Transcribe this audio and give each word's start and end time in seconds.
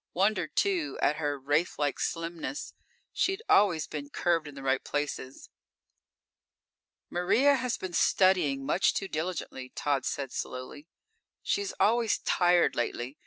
Wondered, 0.15 0.55
too, 0.55 0.97
at 0.99 1.17
her 1.17 1.39
wraithlike 1.39 1.99
slimness. 1.99 2.73
She'd 3.13 3.43
always 3.47 3.85
been 3.85 4.09
curved 4.09 4.47
in 4.47 4.55
the 4.55 4.63
right 4.63 4.83
places. 4.83 5.51
"Maria 7.11 7.53
has 7.53 7.77
been 7.77 7.93
studying 7.93 8.65
much 8.65 8.95
too 8.95 9.07
diligently," 9.07 9.69
Tod 9.75 10.03
said 10.05 10.31
slowly. 10.31 10.87
"She's 11.43 11.73
always 11.79 12.17
tired 12.17 12.75
lately. 12.75 13.19